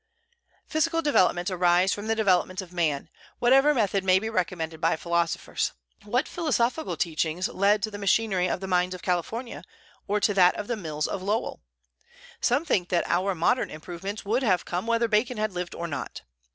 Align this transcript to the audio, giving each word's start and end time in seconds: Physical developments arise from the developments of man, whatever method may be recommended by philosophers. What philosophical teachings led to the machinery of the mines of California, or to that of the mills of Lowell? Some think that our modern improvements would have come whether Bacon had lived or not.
Physical 0.65 1.03
developments 1.03 1.51
arise 1.51 1.93
from 1.93 2.07
the 2.07 2.15
developments 2.15 2.59
of 2.59 2.73
man, 2.73 3.07
whatever 3.37 3.71
method 3.71 4.03
may 4.03 4.17
be 4.17 4.31
recommended 4.31 4.81
by 4.81 4.95
philosophers. 4.95 5.73
What 6.05 6.27
philosophical 6.27 6.97
teachings 6.97 7.47
led 7.47 7.83
to 7.83 7.91
the 7.91 7.99
machinery 7.99 8.47
of 8.49 8.61
the 8.61 8.67
mines 8.67 8.95
of 8.95 9.03
California, 9.03 9.63
or 10.07 10.19
to 10.19 10.33
that 10.33 10.55
of 10.55 10.65
the 10.65 10.75
mills 10.75 11.05
of 11.05 11.21
Lowell? 11.21 11.61
Some 12.41 12.65
think 12.65 12.89
that 12.89 13.05
our 13.05 13.35
modern 13.35 13.69
improvements 13.69 14.25
would 14.25 14.41
have 14.41 14.65
come 14.65 14.87
whether 14.87 15.07
Bacon 15.07 15.37
had 15.37 15.53
lived 15.53 15.75
or 15.75 15.87
not. 15.87 16.23